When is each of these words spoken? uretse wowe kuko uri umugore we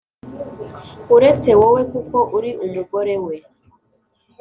uretse 1.15 1.49
wowe 1.59 1.81
kuko 1.91 2.17
uri 2.37 2.51
umugore 2.65 3.13
we 3.25 3.35